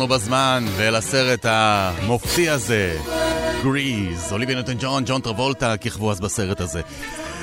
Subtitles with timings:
[0.00, 2.98] חזרנו בזמן, ואל הסרט המופתי הזה,
[3.62, 6.80] גריז, אוליבי נוטון ג'ון, ג'ון טרבולטה, כיכבו אז בסרט הזה.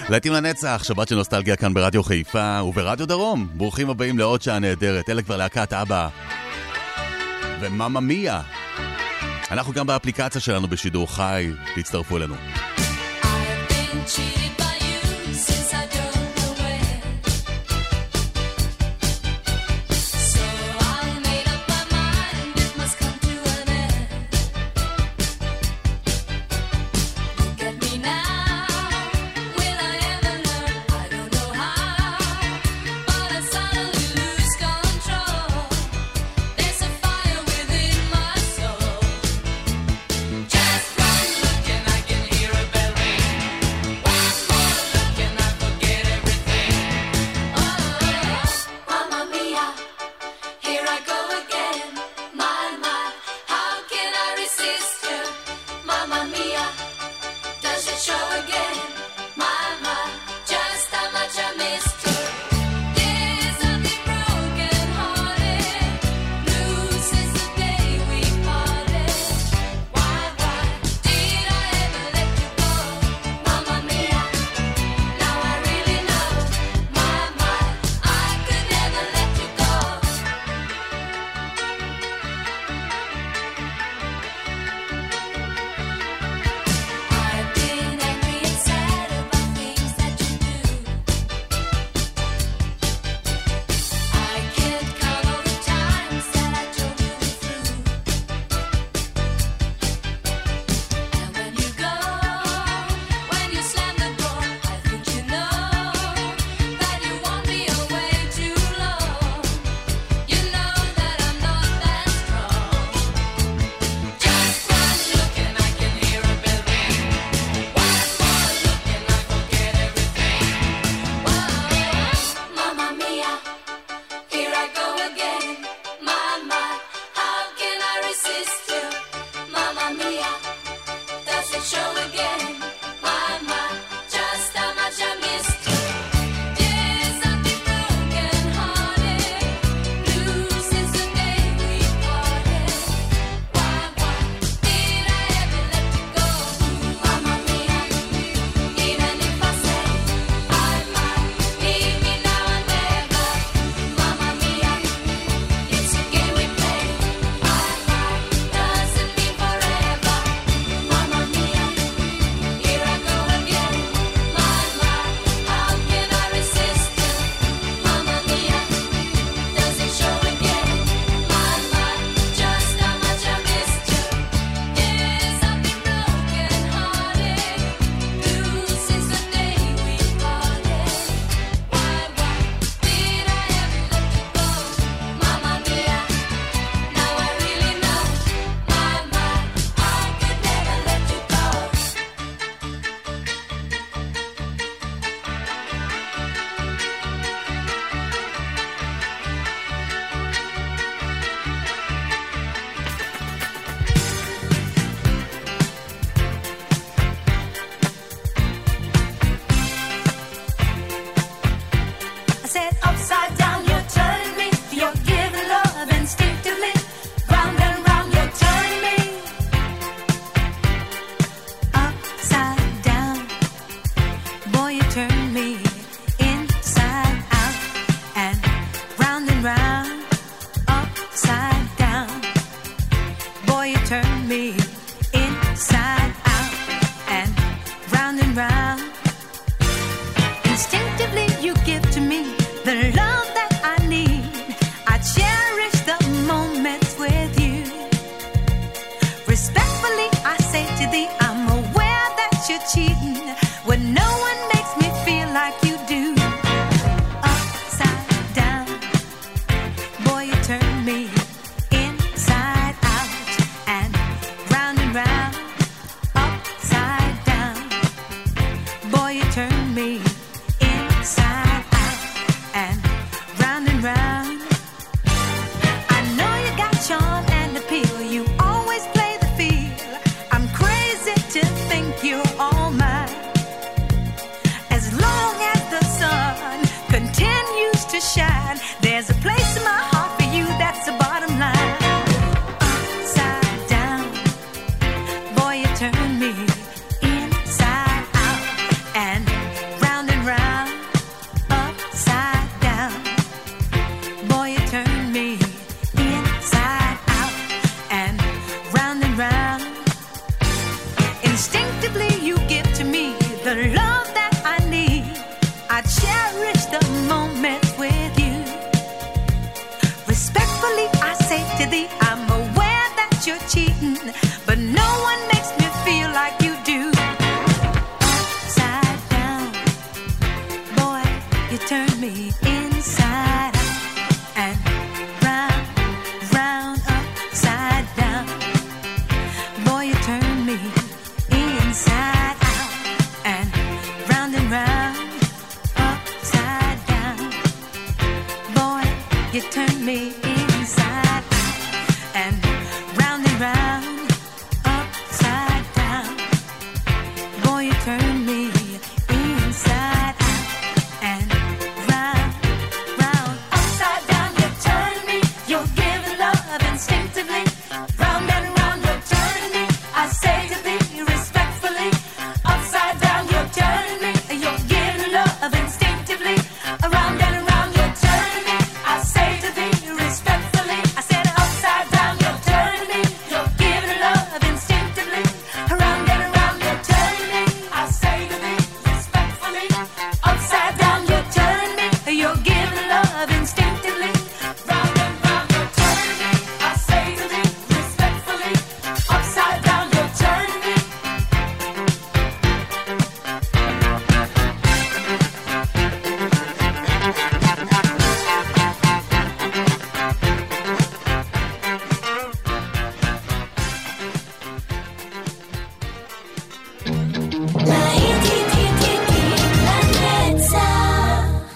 [0.09, 3.47] להיטים לנצח, שבת של נוסטלגיה כאן ברדיו חיפה וברדיו דרום.
[3.53, 6.07] ברוכים הבאים לעוד שעה נהדרת, אלה כבר להקת אבא.
[7.61, 8.41] ומאמה מיה.
[9.51, 12.35] אנחנו גם באפליקציה שלנו בשידור חי, תצטרפו אלינו.
[13.99, 14.36] I've been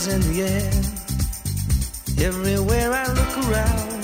[0.00, 0.72] is in the air.
[2.28, 4.02] Everywhere I look around,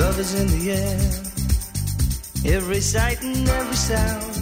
[0.00, 1.00] love is in the air.
[2.56, 4.34] Every sight and every sound.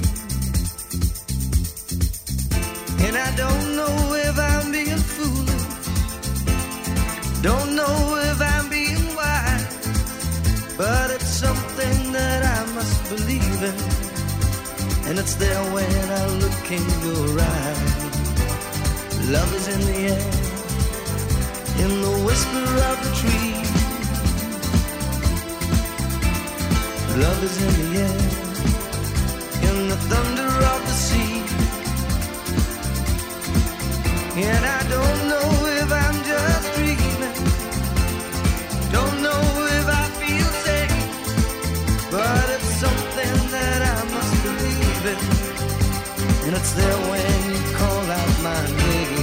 [3.07, 3.95] And I don't know
[4.29, 5.67] if I'm being foolish.
[7.43, 7.97] Don't know
[8.31, 9.67] if I'm being wise.
[10.79, 13.77] But it's something that I must believe in.
[15.09, 17.90] And it's there when I look in your eyes.
[19.31, 20.25] Love is in the air,
[21.85, 23.55] in the whisper of the tree.
[27.17, 28.19] Love is in the air,
[29.71, 31.37] in the thunder of the sea.
[34.35, 37.37] And I don't know if I'm just dreaming,
[38.91, 39.43] don't know
[39.79, 45.19] if I feel safe, but it's something that I must believe in.
[46.47, 49.20] And it's there when you call out my name.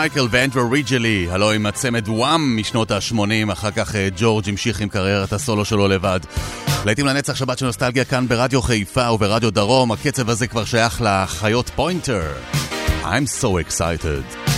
[0.00, 4.88] מייקל ואנדרו ריג'לי, הלו עם הצמד וואם משנות ה-80, אחר כך אה, ג'ורג' המשיך עם
[4.88, 6.20] קריירת הסולו שלו לבד.
[6.84, 11.70] להיטים לנצח שבת של נוסטלגיה כאן ברדיו חיפה וברדיו דרום, הקצב הזה כבר שייך לחיות
[11.74, 12.32] פוינטר.
[13.04, 14.49] I'm so excited.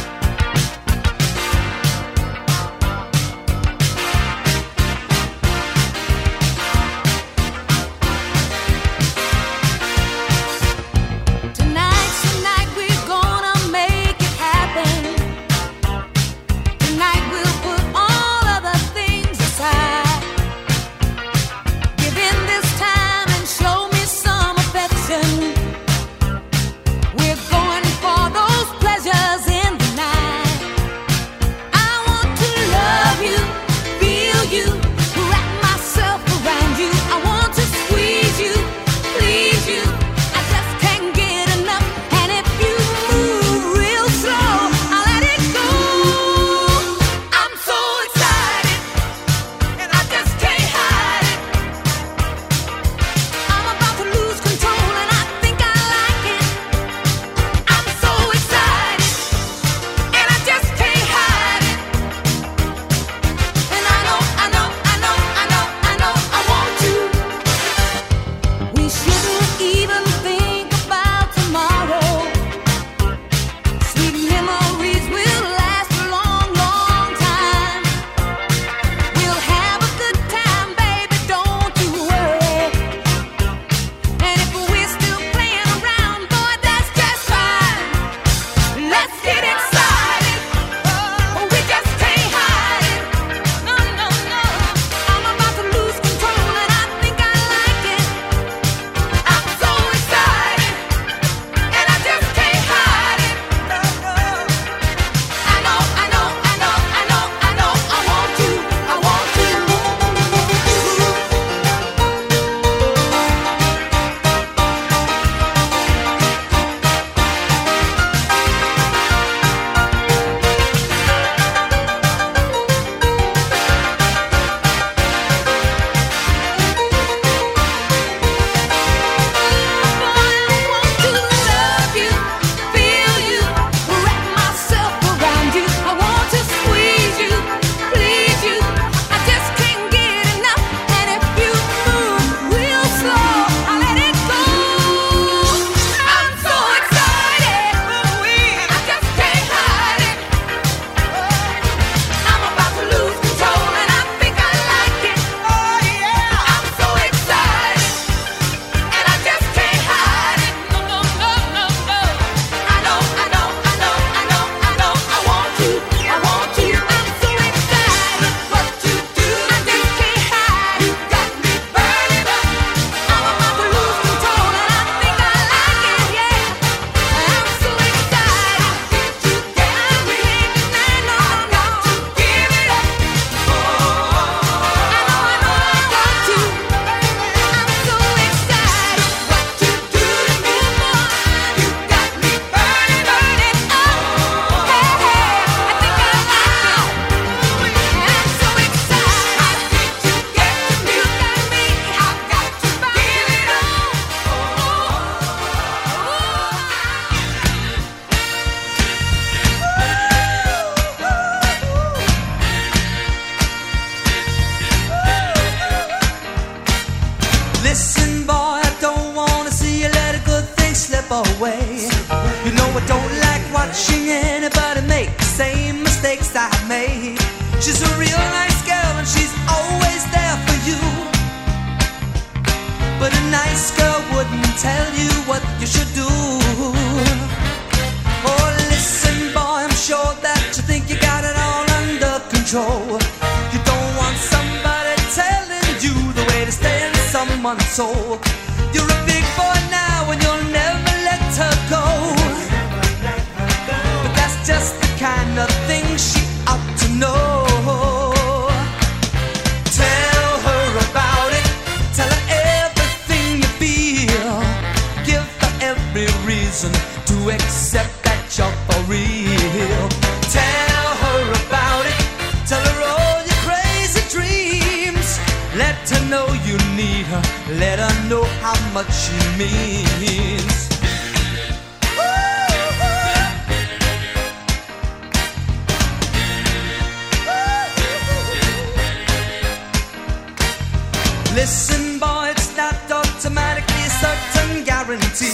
[295.12, 295.32] Guarantee.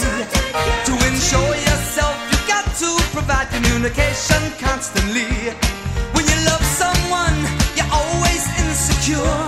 [0.85, 5.53] To ensure yourself, you've got to provide communication constantly.
[6.13, 7.35] When you love someone,
[7.75, 9.39] you're always insecure.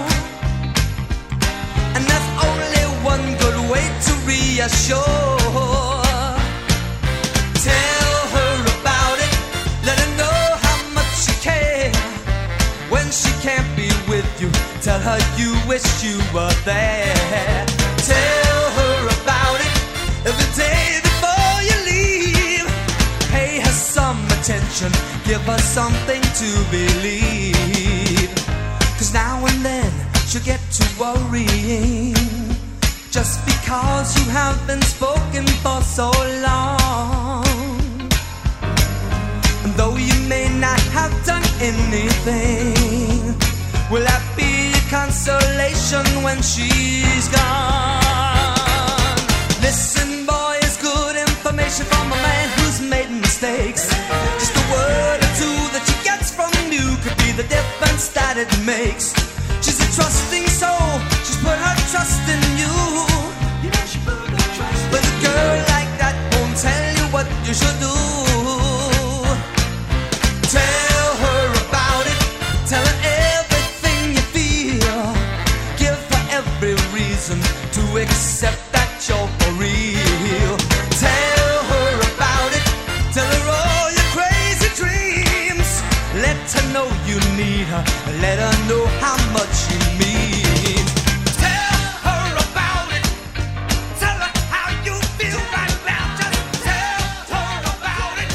[1.95, 5.01] And that's only one good way to reassure.
[7.67, 9.35] Tell her about it,
[9.85, 11.91] let her know how much you care.
[12.89, 14.49] When she can't be with you,
[14.81, 17.70] tell her you wish you were there.
[24.71, 24.91] Attention,
[25.25, 28.29] give her something to believe.
[28.97, 29.91] Cause now and then
[30.27, 32.15] she'll get to worrying.
[33.11, 36.11] Just because you have been spoken for so
[36.41, 37.43] long.
[39.63, 43.35] And though you may not have done anything,
[43.91, 48.01] will that be consolation when she's gone?
[49.61, 53.89] Listen, boy, it's good information from a man who's made mistakes.
[54.39, 54.60] Just
[57.41, 59.13] the difference that it makes.
[59.65, 62.73] She's a trusting soul, she's put her trust in you.
[63.65, 67.53] Yeah, she put her trust But a girl like that won't tell you what you
[67.53, 68.00] should do.
[87.37, 87.83] Need her.
[88.23, 90.85] Let her know how much you mean.
[91.43, 93.05] Tell her about it.
[94.01, 96.05] Tell her how you feel right now.
[96.19, 97.03] Just tell
[97.33, 98.31] her about it.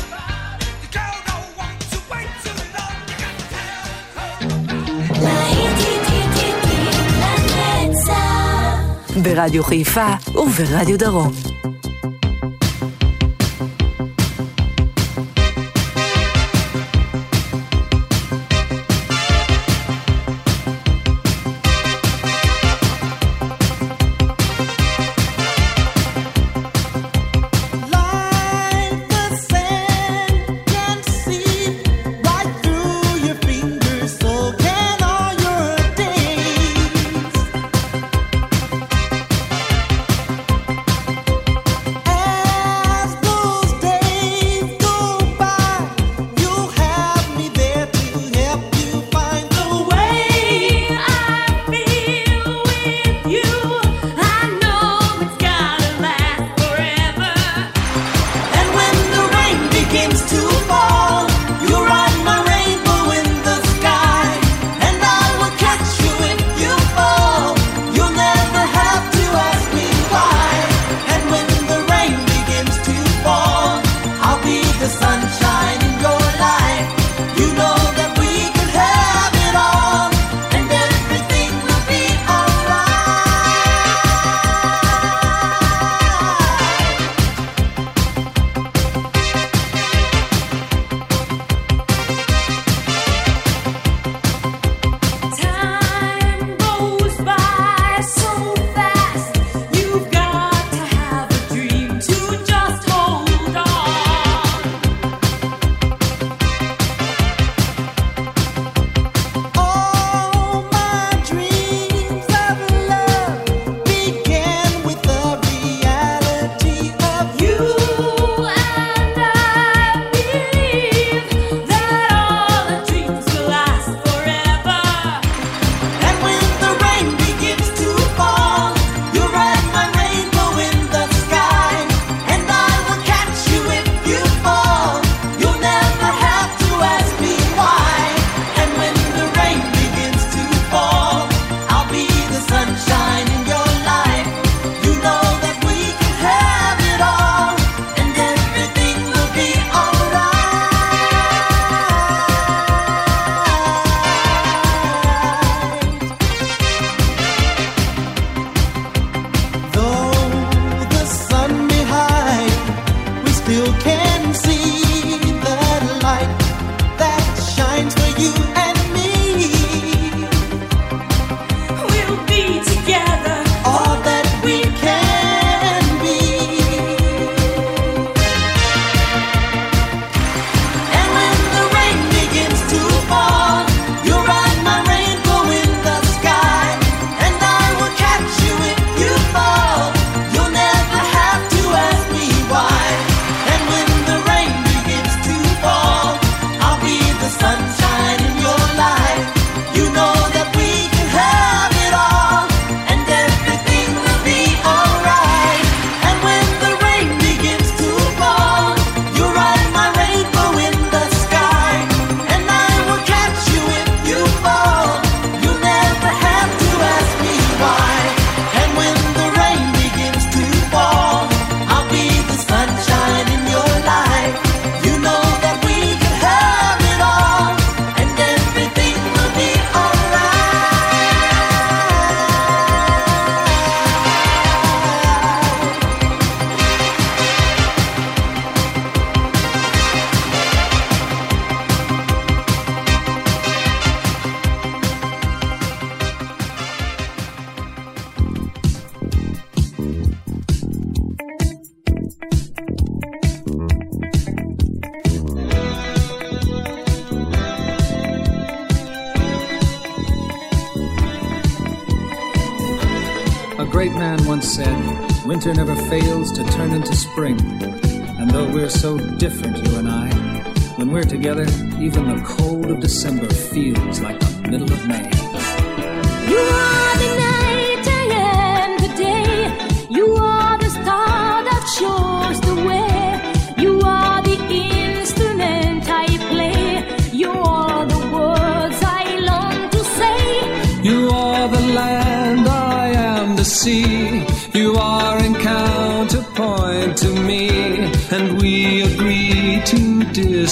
[0.83, 2.97] The girl don't want to wait too long.
[3.11, 3.87] You got to tell
[4.17, 4.43] her.
[9.23, 11.33] ברדיו חיפה וברדיו דרום.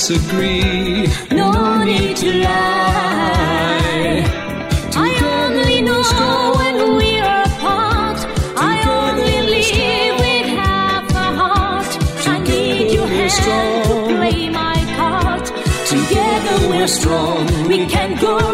[0.07, 1.07] disagree.
[1.31, 4.23] No need to lie.
[4.97, 6.03] I only know
[6.59, 8.19] when we are apart.
[8.57, 11.91] I only live with half a heart.
[12.27, 13.33] I need your help
[13.85, 15.47] to play my part.
[15.87, 17.47] Together we're strong.
[17.67, 18.54] We can go.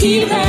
[0.00, 0.39] keep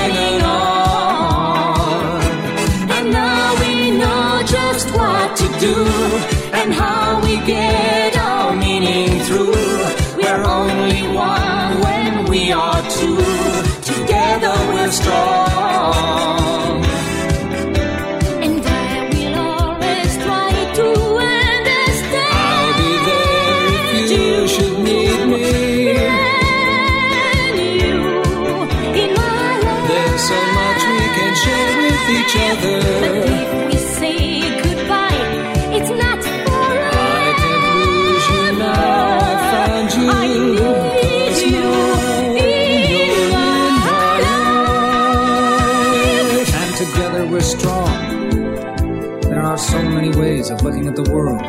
[49.30, 51.42] There are so many ways of looking at the world.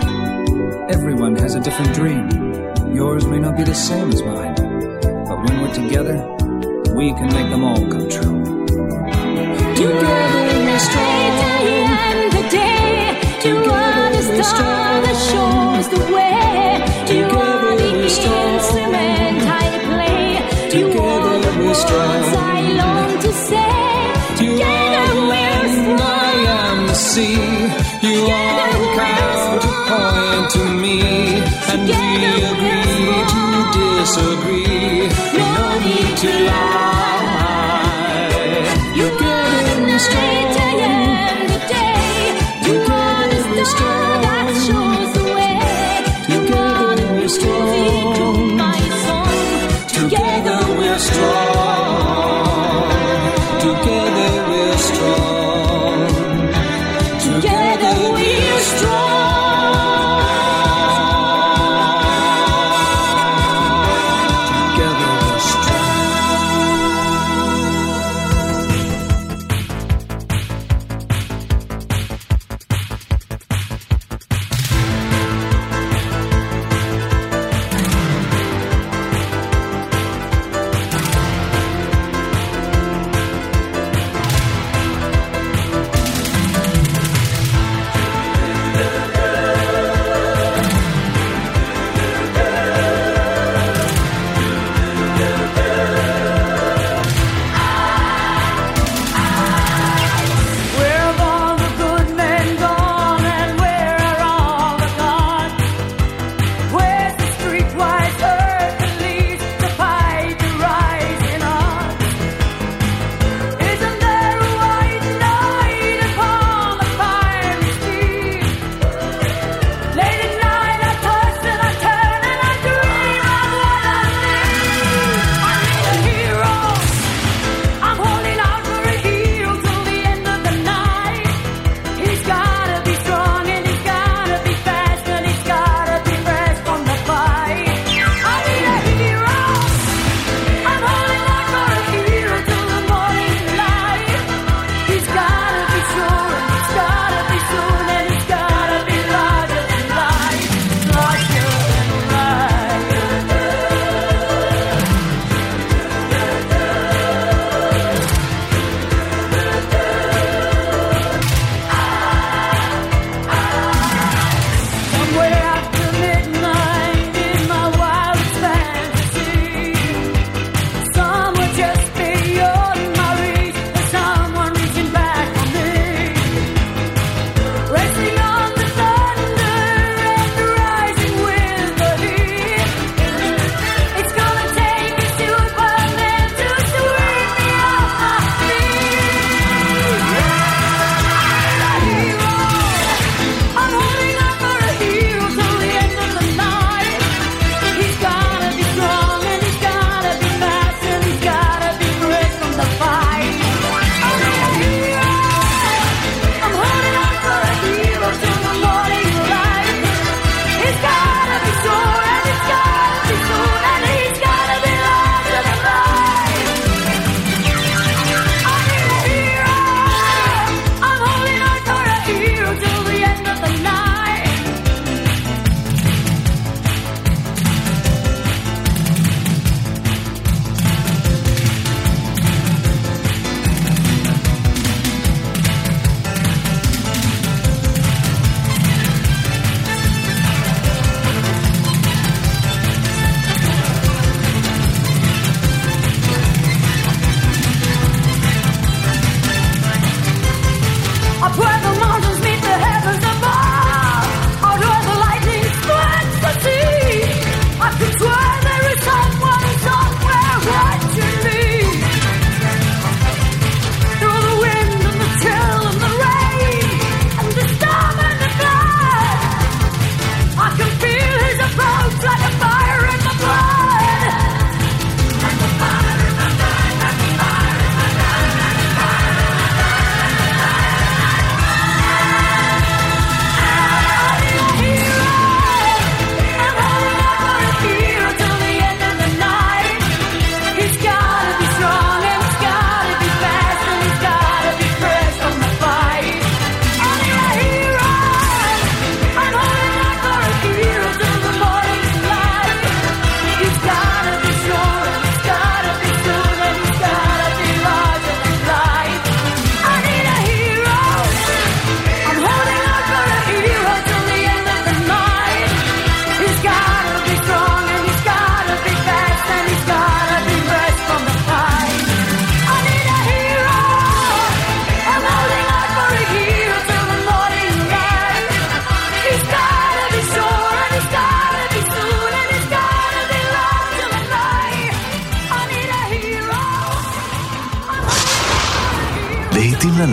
[0.90, 2.28] Everyone has a different dream.
[2.94, 4.54] Yours may not be the same as mine,
[5.28, 6.18] but when we're together,
[6.94, 8.42] we can make them all come true.
[9.74, 11.38] Together we straight
[11.88, 13.18] and the day.
[13.40, 16.84] Together the star that shows the way.
[17.06, 19.11] Together we the instrument.
[27.14, 30.98] see you are the to point to me,
[31.70, 32.00] and we
[32.52, 33.42] agree to
[33.76, 35.08] disagree.
[35.36, 37.11] No need to lie.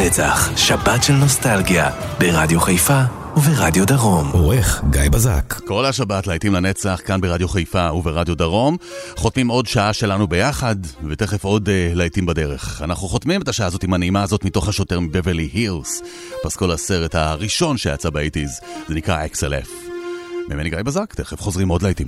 [0.10, 1.90] לנצח, שבת של נוסטלגיה,
[2.20, 3.02] ברדיו חיפה
[3.38, 4.30] וברדיו דרום.
[4.32, 5.54] עורך גיא בזק.
[5.68, 8.78] כל השבת להיטים לנצח, כאן ברדיו חיפה וברדיו דרום.
[9.16, 10.76] חותמים עוד שעה שלנו ביחד,
[11.10, 12.82] ותכף עוד uh, להיטים בדרך.
[12.82, 16.02] אנחנו חותמים את השעה הזאת עם הנעימה הזאת מתוך השוטר מבברלי הילס.
[16.44, 19.70] פסקול הסרט הראשון שיצא באייטיז, זה נקרא XLF.
[20.50, 22.08] ממני גיא בזק, תכף חוזרים עוד להיטים.